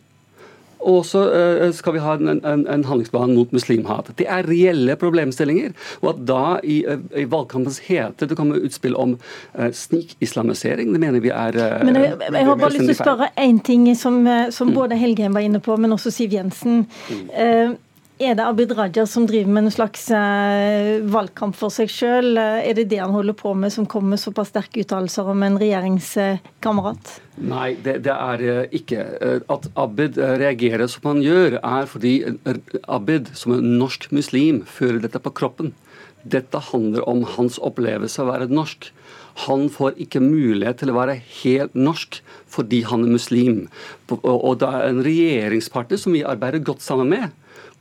og 0.83 1.06
så 1.07 1.21
uh, 1.31 1.69
skal 1.71 1.95
vi 1.95 2.01
ha 2.03 2.15
en, 2.19 2.41
en, 2.44 2.65
en, 2.68 2.83
handlingsplan 2.83 3.35
mot 3.38 3.53
muslimhat. 3.56 4.09
Det 4.19 4.25
er 4.27 4.44
reelle 4.50 4.97
problemstillinger. 5.00 5.71
Og 6.01 6.09
at 6.12 6.25
da 6.27 6.41
i, 6.59 6.81
uh, 6.83 7.00
i 7.15 7.24
valgkampens 7.30 7.80
hete 7.85 8.27
det 8.27 8.38
kommer 8.39 8.59
utspill 8.59 8.97
om 9.00 9.15
snikislamisering, 9.53 10.91
det 10.91 11.00
mener 11.00 11.24
vi 11.24 11.31
er 11.31 11.56
Men 11.85 12.01
Jeg, 12.01 12.18
jeg 12.33 12.45
har 12.45 12.59
bare 12.59 12.74
lyst 12.74 12.89
til 12.89 12.97
å 12.97 13.00
spørre 13.00 13.31
én 13.39 13.63
ting 13.63 13.88
som, 13.95 14.24
som 14.51 14.74
mm. 14.74 14.75
både 14.75 15.00
Helgheim 15.00 15.33
var 15.38 15.45
inne 15.45 15.63
på, 15.63 15.77
men 15.77 15.95
også 15.95 16.12
Siv 16.12 16.35
Jensen. 16.35 16.85
Mm. 17.09 17.77
Er 18.21 18.36
det 18.38 18.44
Abid 18.45 18.71
Raja 18.77 19.07
som 19.10 19.24
driver 19.25 19.50
med 19.50 19.65
en 19.65 19.74
slags 19.74 20.04
eh, 20.13 21.01
valgkamp 21.10 21.56
for 21.57 21.74
seg 21.74 21.89
sjøl? 21.89 22.38
Er 22.38 22.75
det 22.77 22.86
det 22.92 23.00
han 23.01 23.15
holder 23.15 23.33
på 23.33 23.56
med, 23.57 23.74
som 23.74 23.88
kommer 23.89 24.13
med 24.13 24.21
såpass 24.21 24.51
sterke 24.54 24.83
uttalelser 24.83 25.31
om 25.33 25.42
en 25.42 25.57
regjeringskamerat? 25.57 27.15
Nei, 27.42 27.71
det, 27.81 28.04
det, 28.06 28.13
er 28.13 28.45
eh, 28.45 28.77
ikke. 28.77 29.07
Eh, 29.18 29.39
at 29.50 29.65
Abid 29.81 30.21
reagerer 30.21 30.86
som 30.94 31.10
han 31.10 31.24
gjør, 31.25 31.57
er 31.57 31.89
fordi 31.89 32.13
Abid, 32.86 33.33
som 33.33 33.57
er 33.57 33.65
norsk 33.65 34.12
muslim, 34.13 34.62
fører 34.69 35.01
dette 35.01 35.24
på 35.24 35.33
kroppen. 35.33 35.74
Dette 36.21 36.62
handler 36.69 37.09
om 37.09 37.25
hans 37.33 37.57
opplevelse 37.66 38.21
av 38.21 38.30
å 38.30 38.36
være 38.36 38.54
norsk. 38.54 38.94
Han 39.50 39.71
får 39.74 39.98
ikke 40.06 40.21
mulighet 40.21 40.83
til 40.83 40.94
å 40.94 41.00
være 41.01 41.18
helt 41.42 41.74
norsk 41.74 42.21
fordi 42.54 42.83
han 42.86 43.07
er 43.07 43.16
muslim. 43.18 43.63
Og 44.13 44.59
det 44.62 44.69
er 44.69 44.92
en 44.92 45.01
regjeringspartner 45.01 45.98
som 45.98 46.13
vi 46.13 46.21
arbeider 46.21 46.61
godt 46.61 46.85
sammen 46.85 47.09
med 47.09 47.31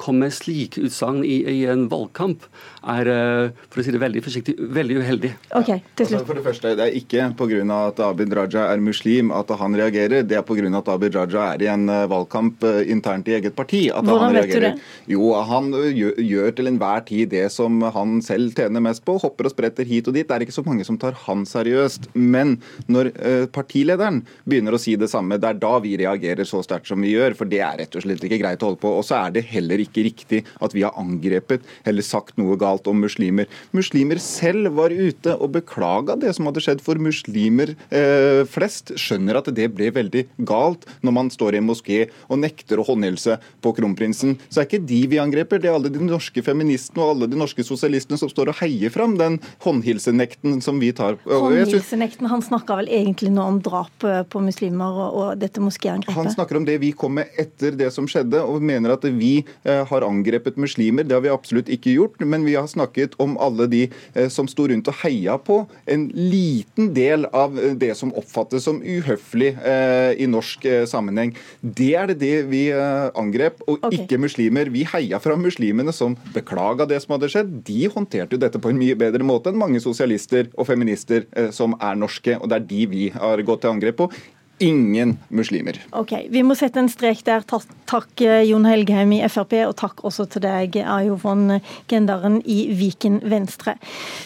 komme 0.01 0.27
med 0.27 0.35
slike 0.35 0.83
utsagn 0.87 1.23
i, 1.25 1.41
i, 1.49 1.59
en 1.71 1.87
valgkamp, 1.91 2.45
er 2.93 3.09
eh, 3.11 3.63
for 3.71 3.81
å 3.81 3.85
si 3.87 3.95
det 3.95 4.01
veldig 4.03 4.23
forsiktig, 4.25 4.55
veldig 4.75 4.99
uheldig. 5.03 5.31
Ok, 5.59 5.71
til 5.99 6.09
slutt. 6.09 6.23
Altså, 6.23 6.29
for 6.29 6.41
Det 6.41 6.45
første, 6.47 6.75
det 6.79 6.87
er 6.87 6.99
ikke 6.99 7.29
pga. 7.39 7.61
at 7.77 8.03
Abid 8.07 8.35
Raja 8.37 8.67
er 8.73 8.83
muslim 8.83 9.33
at 9.35 9.51
han 9.61 9.77
reagerer, 9.79 10.27
det 10.27 10.39
er 10.39 10.47
pga. 10.47 10.67
at 10.79 10.91
Abid 10.93 11.17
Raja 11.17 11.53
er 11.55 11.63
i 11.63 11.71
en 11.73 11.89
eh, 11.89 12.07
valgkamp 12.11 12.65
eh, 12.69 12.91
internt 12.93 13.29
i 13.29 13.37
eget 13.39 13.57
parti. 13.57 13.89
at 13.91 14.05
Hvordan 14.05 14.27
han 14.27 14.37
reagerer. 14.39 14.61
vet 14.61 14.77
du 14.77 14.83
det? 14.83 15.15
Jo, 15.15 15.33
Han 15.53 15.73
gjør, 15.73 16.15
gjør 16.19 16.57
til 16.57 16.71
enhver 16.71 17.05
tid 17.07 17.31
det 17.31 17.47
som 17.53 17.81
han 17.83 18.21
selv 18.23 18.55
tjener 18.55 18.81
mest 18.81 19.05
på, 19.05 19.19
hopper 19.23 19.49
og 19.49 19.55
spretter 19.55 19.85
hit 19.89 20.09
og 20.09 20.15
dit. 20.15 20.27
Det 20.29 20.35
er 20.35 20.47
ikke 20.47 20.59
så 20.59 20.67
mange 20.67 20.85
som 20.85 20.99
tar 20.99 21.17
han 21.27 21.45
seriøst. 21.49 22.13
Men 22.15 22.59
når 22.87 23.13
partilederen 23.53 24.23
begynner 24.45 24.75
å 24.77 24.81
si 24.81 24.97
det 24.97 25.11
samme, 25.11 25.39
det 25.41 25.49
er 25.49 25.61
da 25.63 25.79
vi 25.83 25.97
reagerer 26.01 26.47
så 26.49 26.63
sterkt 26.65 26.91
som 26.91 27.03
vi 27.03 27.15
gjør. 27.15 27.37
For 27.39 27.49
det 27.49 27.61
er 27.65 27.79
rett 27.83 27.97
og 27.97 28.05
slett 28.05 28.25
ikke 28.27 28.41
greit 28.43 28.63
å 28.63 28.71
holde 28.71 28.83
på. 28.83 28.93
Og 28.99 29.07
så 29.07 29.19
er 29.23 29.37
det 29.37 29.47
heller 29.53 29.72
ikke 29.81 30.05
riktig 30.07 30.43
at 30.61 30.75
vi 30.77 30.85
har 30.85 30.97
angrepet 31.01 31.65
eller 31.89 32.05
sagt 32.05 32.37
noe 32.41 32.59
galt 32.61 32.89
om 32.91 33.01
muslimer. 33.03 33.49
Muslimer 33.73 34.21
selv 34.23 34.73
var 34.77 34.93
ute 34.93 35.37
og 35.39 35.55
beklaga 35.57 36.17
det 36.21 36.35
som 36.37 36.49
hadde 36.49 36.63
skjedd, 36.65 36.83
for 36.85 37.01
muslimer 37.01 37.75
eh, 37.95 38.43
flest 38.49 38.95
skjønner 39.01 39.41
at 39.41 39.51
det 39.55 39.69
ble 39.75 39.91
veldig 39.95 40.27
galt 40.49 40.87
når 41.03 41.17
man 41.17 41.31
står 41.33 41.57
i 41.57 41.63
en 41.63 41.69
moské 41.69 42.01
og 42.29 42.41
nekter 42.43 42.81
å 42.81 42.87
håndhilse 42.87 43.39
på 43.63 43.75
kronprinsen. 43.77 44.37
Så 44.49 44.63
er 44.63 44.69
ikke 44.69 44.83
de 44.89 45.01
vi 45.13 45.21
angreper, 45.23 45.63
det 45.63 45.71
er 45.71 45.79
alle 45.79 45.93
de 45.93 46.03
norske 46.03 46.45
feministene 46.45 47.03
og 47.03 47.17
alle 47.17 47.31
de 47.33 47.41
norske 47.41 47.65
sosialistene 47.67 48.19
som 48.21 48.31
står 48.31 48.53
og 48.53 48.61
heier 48.63 48.93
fram 48.93 49.17
den 49.21 49.39
håndhilsenekten 49.65 50.61
som 50.65 50.81
vi 50.83 50.93
tar. 50.97 51.19
Håndhilsenekten, 51.27 52.29
han 52.33 52.45
snakker 52.45 52.83
vel 52.83 52.91
egentlig 52.93 53.33
nå 53.35 53.47
om 53.55 53.61
drap 53.63 54.07
eh, 54.09 54.23
på 54.29 54.43
muslimer 54.45 55.03
og, 55.07 55.19
og 55.23 55.43
dette 55.43 55.63
moskéangrepet? 55.63 56.17
Han 56.17 56.33
snakker 56.33 56.61
om 56.61 56.69
det 56.69 56.79
vi 56.83 56.93
kom 56.97 57.17
med 57.21 57.33
etter 57.41 57.77
det 57.79 57.91
som 57.95 58.09
skjedde, 58.11 58.43
og 58.43 58.63
mener 58.65 58.97
at 58.97 59.07
vi 59.13 59.35
har 59.65 60.05
angrepet 60.07 60.59
muslimer. 60.61 61.07
Det 61.07 61.15
har 61.17 61.25
vi 61.25 61.33
absolutt 61.33 61.71
ikke 61.73 61.95
gjort, 61.95 62.21
men 62.25 62.45
vi 62.47 62.55
har 62.57 62.67
snakket 62.71 63.15
om 63.23 63.37
alle 63.43 63.67
de 63.71 63.83
eh, 64.15 64.29
som 64.33 64.49
sto 64.51 64.67
rundt 64.71 64.89
og 64.91 64.99
heia 65.03 65.37
på 65.43 65.63
en 65.91 66.09
liten 66.15 66.93
del 66.97 67.27
av 67.33 67.59
eh, 67.59 67.75
det 67.79 67.93
som 67.99 68.13
oppfattes 68.19 68.67
som 68.69 68.81
uhøflig 68.83 69.53
eh, 69.59 70.13
i 70.23 70.29
norsk 70.31 70.67
sammenheng. 70.89 71.35
Det 71.61 71.93
er 71.99 72.13
det, 72.13 72.19
det 72.23 72.35
vi 72.51 72.63
angrep, 72.73 73.63
og 73.67 73.81
okay. 73.81 74.03
ikke 74.03 74.21
muslimer. 74.23 74.71
Vi 74.73 74.85
heia 74.89 75.21
fra 75.23 75.37
muslimene 75.39 75.95
som 75.95 76.17
beklaga 76.35 76.87
det 76.89 77.01
som 77.05 77.17
hadde 77.17 77.31
skjedd. 77.33 77.57
De 77.67 77.81
håndterte 77.93 78.37
jo 78.37 78.43
dette 78.43 78.61
på 78.63 78.73
en 78.73 78.79
mye 78.81 78.99
bedre 78.99 79.27
måte 79.27 79.53
enn 79.53 79.61
mange 79.61 79.83
sosialister 79.83 80.51
og 80.55 80.69
feminister 80.69 81.27
som 81.55 81.77
er 81.81 81.99
norske, 81.99 82.37
og 82.39 82.51
det 82.51 82.61
er 82.61 82.71
de 82.71 82.87
vi 82.93 83.09
har 83.15 83.43
gått 83.47 83.65
til 83.65 83.75
angrep 83.75 84.01
på 84.03 84.09
ingen 84.63 85.17
muslimer. 85.29 85.79
Ok, 85.99 86.15
Vi 86.33 86.43
må 86.47 86.57
sette 86.59 86.81
en 86.81 86.91
strek 86.93 87.25
der. 87.27 87.45
Takk 87.91 88.25
Jon 88.47 88.67
Helgheim 88.69 89.13
i 89.17 89.21
Frp, 89.29 89.59
og 89.67 89.77
takk 89.81 90.03
også 90.07 90.29
til 90.33 90.45
deg, 90.47 90.79
Ayo 90.81 91.19
von 91.21 91.59
Gendaren 91.91 92.41
i 92.47 92.65
Viken 92.79 93.21
Venstre. 93.29 93.77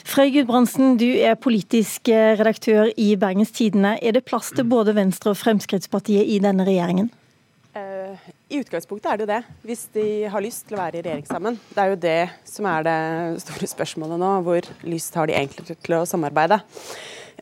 Frøy 0.07 0.33
Gudbrandsen, 0.35 0.97
du 1.00 1.09
er 1.09 1.38
politisk 1.40 2.12
redaktør 2.12 2.93
i 2.97 3.14
Bergens 3.19 3.55
Tidende. 3.57 3.97
Er 4.02 4.16
det 4.16 4.26
plass 4.28 4.52
til 4.55 4.69
både 4.69 4.95
Venstre 4.97 5.33
og 5.33 5.40
Fremskrittspartiet 5.40 6.28
i 6.28 6.40
denne 6.43 6.66
regjeringen? 6.69 7.11
Uh, 7.76 8.16
I 8.49 8.62
utgangspunktet 8.62 9.11
er 9.11 9.19
det 9.19 9.25
jo 9.26 9.33
det, 9.35 9.57
hvis 9.69 9.83
de 9.93 10.07
har 10.33 10.40
lyst 10.40 10.64
til 10.64 10.78
å 10.78 10.81
være 10.81 10.97
i 10.97 11.02
regjering 11.05 11.26
sammen. 11.28 11.59
Det 11.75 11.83
er 11.83 11.90
jo 11.93 11.99
det 12.00 12.21
som 12.49 12.69
er 12.71 12.87
det 12.87 13.00
store 13.43 13.69
spørsmålet 13.69 14.23
nå. 14.23 14.31
Hvor 14.47 14.69
lyst 14.88 15.19
har 15.19 15.28
de 15.28 15.37
egentlig 15.37 15.76
til 15.76 15.99
å 15.99 16.07
samarbeide? 16.09 16.62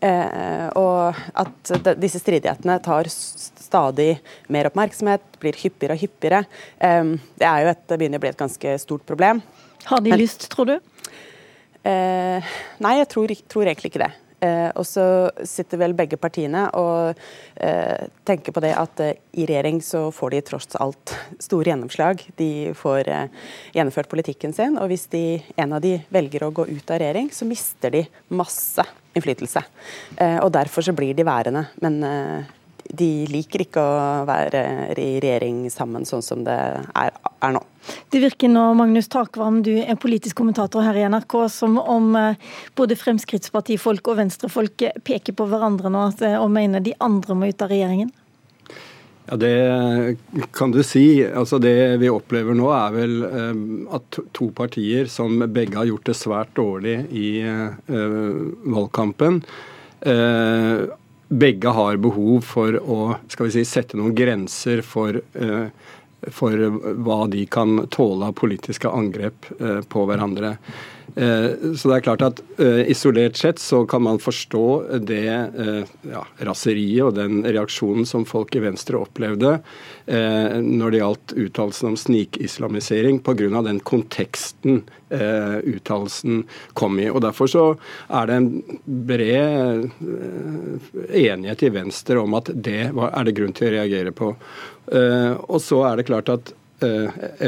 Uh, 0.03 0.69
og 0.77 1.21
at 1.39 1.95
disse 2.03 2.21
stridighetene 2.21 2.79
tar 2.85 3.09
stadig 3.09 4.19
mer 4.53 4.69
oppmerksomhet, 4.69 5.25
blir 5.43 5.57
hyppigere 5.59 5.97
og 5.97 6.03
hyppigere. 6.03 6.43
Det 6.79 7.47
er 7.49 7.63
jo 7.65 7.71
et, 7.73 7.85
det 7.91 7.99
begynner 8.01 8.21
å 8.21 8.25
bli 8.25 8.33
et 8.35 8.43
ganske 8.43 8.75
stort 8.83 9.07
problem. 9.09 9.41
Har 9.89 10.03
de 10.05 10.17
lyst, 10.17 10.47
tror 10.53 10.69
du? 10.69 10.77
Eh, 11.85 12.53
nei, 12.81 12.95
jeg 13.01 13.09
tror, 13.13 13.33
tror 13.51 13.69
egentlig 13.69 13.93
ikke 13.93 14.05
det. 14.07 14.13
Eh, 14.45 14.71
og 14.77 14.85
så 14.87 15.05
sitter 15.47 15.81
vel 15.81 15.95
begge 15.97 16.19
partiene 16.21 16.67
og 16.77 17.21
eh, 17.57 18.09
tenker 18.29 18.53
på 18.55 18.63
det 18.65 18.75
at 18.77 19.01
eh, 19.01 19.15
i 19.41 19.47
regjering 19.49 19.81
så 19.85 20.07
får 20.15 20.35
de 20.35 20.43
tross 20.51 20.77
alt 20.83 21.15
store 21.43 21.71
gjennomslag. 21.71 22.25
De 22.39 22.51
får 22.77 23.11
gjennomført 23.75 24.11
politikken 24.11 24.55
sin. 24.57 24.77
Og 24.81 24.91
hvis 24.93 25.07
de, 25.13 25.25
en 25.61 25.77
av 25.77 25.83
de 25.85 25.97
velger 26.15 26.45
å 26.45 26.53
gå 26.55 26.67
ut 26.71 26.93
av 26.93 27.01
regjering, 27.03 27.31
så 27.35 27.49
mister 27.49 27.95
de 27.95 28.05
masse 28.35 28.85
innflytelse. 29.15 29.63
og 30.43 30.51
derfor 30.55 30.83
så 30.83 30.93
blir 30.97 31.15
de 31.15 31.27
værende. 31.27 31.69
Men 31.83 32.01
de 32.93 33.27
liker 33.31 33.65
ikke 33.65 33.83
å 33.83 34.25
være 34.29 34.65
i 35.01 35.21
regjering 35.23 35.65
sammen 35.73 36.05
sånn 36.09 36.25
som 36.25 36.45
det 36.47 36.57
er, 36.57 37.15
er 37.15 37.55
nå. 37.57 37.63
Det 38.13 38.21
virker 38.23 38.49
nå, 38.49 38.65
Magnus 38.79 39.09
Takvam, 39.13 39.61
du 39.65 39.73
er 39.77 39.99
politisk 40.01 40.39
kommentator 40.41 40.85
her 40.87 40.97
i 40.97 41.05
NRK, 41.11 41.37
som 41.53 41.77
om 41.81 42.15
eh, 42.17 42.41
både 42.79 42.97
Fremskrittspartifolk 42.97 44.09
og 44.09 44.21
venstrefolk 44.23 44.87
peker 45.05 45.37
på 45.37 45.49
hverandre 45.51 45.93
nå 45.93 46.07
eh, 46.25 46.37
og 46.41 46.53
mener 46.55 46.85
de 46.85 46.97
andre 47.05 47.37
må 47.37 47.51
ut 47.51 47.65
av 47.65 47.73
regjeringen? 47.73 48.13
Ja, 49.25 49.37
Det 49.41 50.17
kan 50.53 50.73
du 50.73 50.83
si. 50.85 51.25
Altså 51.25 51.59
Det 51.59 51.97
vi 52.01 52.13
opplever 52.13 52.57
nå, 52.57 52.69
er 52.77 52.97
vel 52.97 53.15
eh, 53.29 53.63
at 53.97 54.21
to 54.37 54.51
partier 54.57 55.09
som 55.13 55.45
begge 55.45 55.81
har 55.81 55.89
gjort 55.91 56.09
det 56.09 56.19
svært 56.19 56.53
dårlig 56.57 56.99
i 57.13 57.31
valgkampen, 57.89 59.43
begge 61.29 61.69
har 61.69 62.01
behov 62.03 62.45
for 62.47 62.77
å 62.79 62.99
skal 63.33 63.49
vi 63.49 63.55
si, 63.57 63.65
sette 63.69 63.99
noen 63.99 64.15
grenser 64.17 64.83
for, 64.87 65.21
uh, 65.41 65.69
for 66.29 66.67
hva 67.05 67.21
de 67.33 67.47
kan 67.47 67.87
tåle 67.93 68.31
av 68.31 68.37
politiske 68.39 68.91
angrep 68.91 69.49
uh, 69.61 69.81
på 69.89 70.05
hverandre. 70.09 70.57
Uh, 71.15 71.75
så 71.77 71.91
det 71.91 71.97
er 71.97 72.07
klart 72.09 72.25
at 72.27 72.43
Isolert 72.91 73.39
sett 73.39 73.61
så 73.63 73.83
kan 73.89 74.03
man 74.05 74.21
forstå 74.23 74.67
det 75.05 75.21
ja, 75.25 76.23
raseriet 76.47 77.05
og 77.07 77.17
den 77.19 77.43
reaksjonen 77.45 78.07
som 78.09 78.25
folk 78.29 78.55
i 78.57 78.63
Venstre 78.65 79.01
opplevde 79.01 79.57
når 80.05 80.93
det 80.93 81.01
gjaldt 81.01 81.35
uttalelsen 81.41 81.91
om 81.91 81.97
snikislamisering, 81.99 83.21
pga. 83.25 83.63
den 83.65 83.81
konteksten 83.81 84.83
eh, 85.15 85.59
uttalelsen 85.59 86.45
kom 86.73 86.99
i. 86.99 87.09
Og 87.11 87.23
Derfor 87.25 87.51
så 87.51 87.65
er 88.09 88.29
det 88.29 88.39
en 88.39 88.51
bred 88.85 89.87
eh, 89.87 90.91
enighet 91.25 91.67
i 91.67 91.73
Venstre 91.75 92.21
om 92.21 92.37
at 92.39 92.51
det 92.55 92.91
er 92.91 93.27
det 93.27 93.37
grunn 93.37 93.57
til 93.57 93.71
å 93.71 93.75
reagere 93.79 94.15
på. 94.17 94.35
Eh, 94.93 95.33
og 95.49 95.61
så 95.65 95.85
er 95.89 95.99
det 95.99 96.09
klart 96.11 96.33
at 96.33 96.53
eh, 96.53 96.59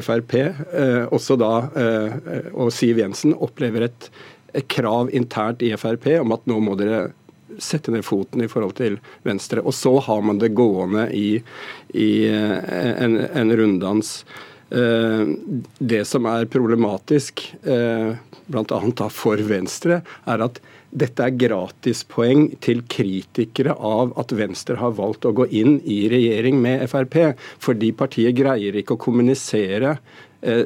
Frp, 0.03 0.35
eh, 0.41 1.05
også 1.13 1.37
da, 1.41 1.53
eh, 1.77 2.51
og 2.55 2.73
Siv 2.75 3.01
Jensen, 3.03 3.35
opplever 3.35 3.89
et 3.89 4.11
krav 4.73 5.11
internt 5.15 5.63
i 5.65 5.73
Frp 5.77 6.09
om 6.21 6.35
at 6.37 6.47
nå 6.49 6.59
må 6.65 6.77
dere 6.81 7.11
sette 7.63 7.93
ned 7.93 8.05
foten 8.05 8.43
i 8.45 8.51
forhold 8.51 8.77
til 8.79 8.99
Venstre. 9.25 9.63
Og 9.65 9.75
så 9.77 9.95
har 10.05 10.25
man 10.25 10.41
det 10.43 10.55
gående 10.57 11.07
i, 11.17 11.39
i 11.97 12.11
en, 12.29 13.17
en 13.17 13.55
runddans. 13.57 14.19
Eh, 14.71 15.27
det 15.79 16.05
som 16.05 16.27
er 16.27 16.49
problematisk, 16.51 17.45
eh, 17.63 18.17
bl.a. 18.47 19.09
for 19.11 19.43
Venstre, 19.47 20.01
er 20.27 20.43
at 20.43 20.59
dette 20.97 21.23
er 21.23 21.35
gratispoeng 21.39 22.49
til 22.65 22.81
kritikere 22.91 23.75
av 23.77 24.15
at 24.19 24.33
Venstre 24.35 24.79
har 24.81 24.95
valgt 24.97 25.27
å 25.29 25.35
gå 25.37 25.47
inn 25.55 25.79
i 25.85 26.07
regjering 26.11 26.59
med 26.63 26.87
Frp, 26.91 27.37
fordi 27.63 27.93
partiet 27.93 28.35
greier 28.39 28.79
ikke 28.81 28.97
å 28.97 29.03
kommunisere 29.07 29.99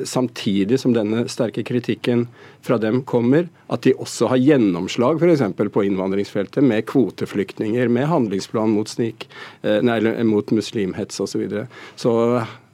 samtidig 0.04 0.80
som 0.82 0.92
denne 0.92 1.24
sterke 1.32 1.64
kritikken 1.66 2.26
fra 2.62 2.78
dem 2.78 3.02
kommer, 3.02 3.48
at 3.72 3.82
de 3.86 3.94
også 3.96 4.28
har 4.32 4.40
gjennomslag 4.40 5.20
f.eks. 5.20 5.42
på 5.72 5.84
innvandringsfeltet 5.86 6.64
med 6.64 6.86
kvoteflyktninger, 6.90 7.88
med 7.88 8.08
handlingsplan 8.10 8.72
mot, 8.74 8.88
snik, 8.90 9.28
eh, 9.62 9.80
nei, 9.86 10.00
mot 10.28 10.50
muslimhets 10.52 11.20
osv. 11.20 11.30
Så, 11.30 11.38
videre. 11.38 11.68
så 11.96 12.12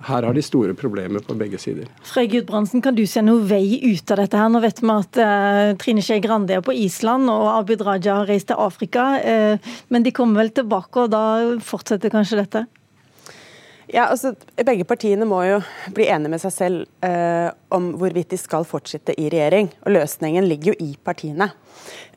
her 0.07 0.25
har 0.27 0.35
de 0.35 0.43
store 0.45 0.75
problemer 0.77 1.23
på 1.25 1.37
begge 1.39 1.59
sider. 1.61 1.91
Frøy 2.07 2.27
Gudbrandsen, 2.33 2.83
kan 2.85 2.97
du 2.97 3.05
se 3.09 3.23
noe 3.25 3.45
vei 3.47 3.79
ut 3.85 4.11
av 4.11 4.23
dette? 4.23 4.39
her? 4.39 4.51
Nå 4.53 4.63
vet 4.65 4.83
vi 4.83 4.91
at 4.93 5.21
uh, 5.21 5.75
Trine 5.81 6.05
Skei 6.05 6.19
Grande 6.25 6.57
er 6.57 6.65
på 6.65 6.75
Island, 6.75 7.31
og 7.33 7.47
Abid 7.55 7.85
Raja 7.87 8.21
har 8.21 8.31
reist 8.31 8.51
til 8.51 8.61
Afrika. 8.61 9.07
Uh, 9.21 9.77
men 9.93 10.07
de 10.07 10.15
kommer 10.17 10.45
vel 10.45 10.53
tilbake, 10.57 11.07
og 11.07 11.15
da 11.15 11.25
fortsetter 11.65 12.13
kanskje 12.13 12.43
dette? 12.43 12.67
Ja, 13.87 14.09
altså, 14.11 14.33
Begge 14.67 14.85
partiene 14.89 15.27
må 15.29 15.39
jo 15.47 15.61
bli 15.95 16.09
enige 16.11 16.33
med 16.33 16.43
seg 16.43 16.55
selv 16.55 17.07
eh, 17.07 17.47
om 17.75 17.93
hvorvidt 18.01 18.33
de 18.33 18.39
skal 18.41 18.67
fortsette 18.67 19.15
i 19.15 19.29
regjering. 19.31 19.71
og 19.85 19.95
Løsningen 19.95 20.49
ligger 20.49 20.73
jo 20.73 20.89
i 20.89 20.97
partiene. 20.99 21.53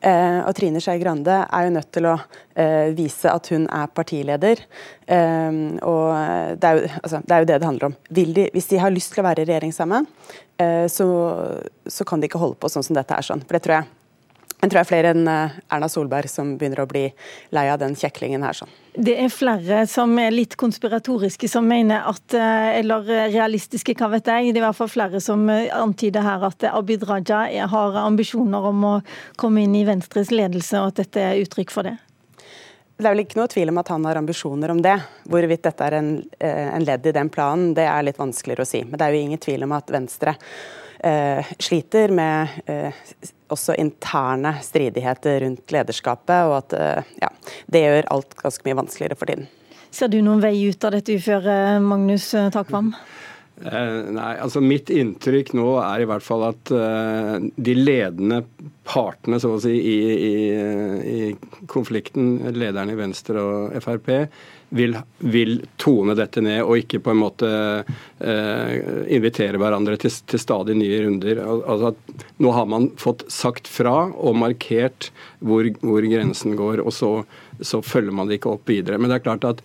Eh, 0.02 0.40
og 0.42 0.50
Trine 0.58 0.82
Skei 0.82 0.98
Grande 0.98 1.36
er 1.44 1.68
jo 1.68 1.74
nødt 1.76 1.92
til 1.94 2.08
å 2.10 2.16
eh, 2.58 2.90
vise 2.98 3.30
at 3.30 3.52
hun 3.54 3.68
er 3.70 3.92
partileder. 3.94 4.64
Eh, 5.06 5.60
og 5.86 6.58
det 6.58 6.72
er, 6.72 6.80
jo, 6.80 6.90
altså, 7.04 7.22
det 7.22 7.36
er, 7.36 7.44
jo, 7.44 7.50
det 7.52 7.60
det 7.60 7.70
handler 7.70 7.90
om. 7.92 7.96
De, 8.10 8.26
hvis 8.56 8.70
de 8.72 8.82
har 8.82 8.94
lyst 8.94 9.14
til 9.14 9.22
å 9.22 9.28
være 9.28 9.46
i 9.46 9.50
regjering 9.52 9.76
sammen, 9.76 10.10
eh, 10.58 10.88
så, 10.90 11.06
så, 11.86 12.08
kan 12.08 12.18
de 12.18 12.26
ikke 12.26 12.42
holde 12.42 12.58
på 12.58 12.72
sånn 12.72 12.88
som 12.88 12.98
dette 12.98 13.14
er 13.14 13.30
sånn. 13.30 13.46
For 13.46 13.58
det 13.58 13.64
tror 13.68 13.78
jeg 13.78 13.99
jeg 14.60 14.68
tror 14.68 14.76
det 14.76 14.82
er 14.82 14.88
flere 14.90 15.10
enn 15.14 15.28
eh, 15.30 15.54
Erna 15.72 15.88
Solberg 15.88 16.28
som 16.28 16.52
begynner 16.60 16.82
å 16.82 16.88
bli 16.88 17.06
lei 17.56 17.64
av 17.72 17.78
den 17.80 17.94
kjeklingen 17.96 18.42
her. 18.44 18.58
sånn. 18.58 18.72
Det 18.92 19.14
er 19.22 19.30
flere 19.32 19.86
som 19.88 20.12
er 20.20 20.34
litt 20.34 20.56
konspiratoriske, 20.60 21.48
som 21.48 21.64
mener 21.64 22.04
at 22.10 22.34
eh, 22.36 22.80
Eller 22.80 23.08
realistiske, 23.32 23.94
hva 23.96 24.10
vet 24.12 24.28
jeg. 24.28 24.52
Det 24.52 24.60
er 24.60 24.62
i 24.62 24.66
hvert 24.66 24.76
fall 24.76 24.92
flere 24.92 25.22
som 25.24 25.48
eh, 25.48 25.70
antyder 25.72 26.26
her 26.26 26.44
at 26.50 26.66
Abid 26.74 27.06
Raja 27.08 27.46
har 27.72 27.96
ambisjoner 28.02 28.68
om 28.72 28.84
å 28.84 28.92
komme 29.40 29.64
inn 29.64 29.78
i 29.80 29.86
Venstres 29.88 30.32
ledelse, 30.34 30.76
og 30.76 30.92
at 30.92 31.04
dette 31.06 31.24
er 31.24 31.40
uttrykk 31.40 31.72
for 31.72 31.88
det. 31.88 31.96
Det 33.00 33.08
er 33.08 33.14
vel 33.14 33.24
ikke 33.24 33.40
noe 33.40 33.48
tvil 33.48 33.72
om 33.72 33.80
at 33.80 33.88
han 33.88 34.04
har 34.04 34.20
ambisjoner 34.20 34.74
om 34.74 34.84
det. 34.84 34.98
Hvorvidt 35.24 35.64
dette 35.64 35.86
er 35.86 35.96
en, 36.02 36.10
en 36.36 36.84
ledd 36.84 37.06
i 37.08 37.14
den 37.16 37.30
planen, 37.32 37.70
det 37.72 37.86
er 37.88 38.04
litt 38.04 38.20
vanskeligere 38.20 38.66
å 38.66 38.68
si. 38.68 38.82
Men 38.84 39.00
det 39.00 39.06
er 39.06 39.16
jo 39.16 39.22
ingen 39.24 39.40
tvil 39.40 39.64
om 39.64 39.72
at 39.72 39.88
Venstre 39.88 40.34
sliter 41.58 42.12
med 42.12 42.48
eh, 42.66 42.92
også 43.50 43.74
interne 43.80 44.54
stridigheter 44.64 45.40
rundt 45.44 45.72
lederskapet, 45.72 46.44
og 46.48 46.58
at 46.58 46.76
eh, 46.76 47.14
ja, 47.22 47.30
det 47.72 47.82
gjør 47.84 48.10
alt 48.16 48.36
ganske 48.42 48.66
mye 48.68 48.78
vanskeligere 48.82 49.18
for 49.18 49.30
tiden. 49.30 49.48
Ser 49.90 50.10
du 50.12 50.20
noen 50.22 50.42
vei 50.42 50.54
ut 50.68 50.84
av 50.86 50.94
dette 50.94 51.16
uføret, 51.18 51.80
Magnus 51.82 52.28
Takvam? 52.54 52.92
Eh, 53.60 53.96
nei, 54.12 54.34
altså 54.40 54.62
Mitt 54.64 54.92
inntrykk 54.92 55.54
nå 55.58 55.72
er 55.82 56.04
i 56.04 56.10
hvert 56.10 56.24
fall 56.24 56.46
at 56.52 56.70
de 56.70 57.74
ledende 57.76 58.44
partene 58.86 59.40
så 59.40 59.54
å 59.54 59.60
si, 59.62 59.74
i, 59.76 59.98
i, 60.26 60.32
i 61.10 61.66
konflikten, 61.70 62.52
lederne 62.56 62.94
i 62.94 62.98
Venstre 62.98 63.42
og 63.42 63.76
Frp, 63.84 64.10
vil, 64.70 64.94
vil, 65.18 65.56
tone 65.82 66.14
dette 66.18 66.42
ned 66.44 66.62
og 66.62 66.78
ikke 66.78 67.00
på 67.02 67.12
en 67.12 67.20
måte 67.20 67.50
eh, 67.50 68.74
invitere 69.10 69.58
hverandre 69.58 69.98
til, 70.00 70.14
til, 70.30 70.42
stadig 70.42 70.76
nye 70.78 71.02
runder. 71.04 71.42
Altså 71.42 71.90
at 71.90 72.26
Nå 72.40 72.54
har 72.54 72.68
man 72.70 72.90
fått 73.00 73.26
sagt 73.32 73.68
fra 73.68 73.94
og 74.08 74.38
markert 74.38 75.10
hvor, 75.40 75.66
hvor 75.82 76.06
grensen 76.06 76.54
går, 76.58 76.84
og 76.84 76.94
så, 76.94 77.10
så 77.60 77.82
følger 77.82 78.14
man 78.14 78.30
det 78.30 78.38
ikke 78.38 78.54
opp 78.54 78.70
videre. 78.70 78.98
Men 78.98 79.10
det 79.10 79.18
er 79.18 79.26
klart 79.26 79.48
at 79.48 79.64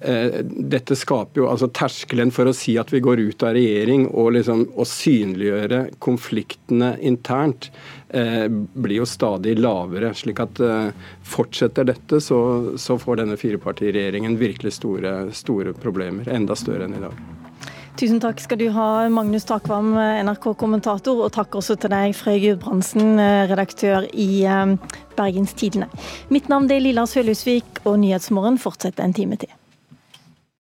dette 0.00 0.96
skaper 0.96 1.42
jo 1.42 1.48
altså 1.50 1.68
Terskelen 1.76 2.30
for 2.32 2.48
å 2.48 2.54
si 2.56 2.76
at 2.80 2.88
vi 2.92 3.02
går 3.04 3.20
ut 3.20 3.42
av 3.44 3.52
regjering 3.56 4.06
og, 4.08 4.30
liksom, 4.36 4.62
å 4.80 4.86
synliggjøre 4.88 5.80
konfliktene 6.00 6.94
internt, 7.04 7.68
eh, 8.08 8.46
blir 8.48 9.02
jo 9.02 9.08
stadig 9.08 9.58
lavere. 9.58 10.14
slik 10.14 10.40
at 10.40 10.60
eh, 10.64 10.88
Fortsetter 11.22 11.84
dette, 11.84 12.20
så, 12.20 12.40
så 12.80 12.96
får 12.98 13.20
denne 13.20 13.36
firepartiregjeringen 13.36 14.38
virkelig 14.40 14.78
store, 14.78 15.30
store 15.36 15.76
problemer. 15.76 16.28
Enda 16.32 16.56
større 16.56 16.88
enn 16.88 16.96
i 16.96 17.04
dag. 17.04 17.20
Tusen 18.00 18.20
takk 18.22 18.40
skal 18.40 18.56
du 18.56 18.70
ha, 18.72 18.88
Magnus 19.12 19.44
Takvam, 19.44 19.92
NRK-kommentator, 20.24 21.20
og 21.26 21.34
takk 21.34 21.58
også 21.60 21.76
til 21.76 21.92
deg, 21.92 22.16
Frøy 22.16 22.38
Gudbrandsen, 22.40 23.20
redaktør 23.50 24.08
i 24.16 24.46
Bergens 25.18 25.52
Tidende. 25.52 25.90
Mitt 26.32 26.48
navn 26.48 26.70
er 26.72 26.80
Lilla 26.80 27.04
Sølhusvik, 27.04 27.82
og 27.84 28.00
Nyhetsmorgen 28.00 28.56
fortsetter 28.62 29.04
en 29.04 29.18
time 29.18 29.36
til. 29.42 29.52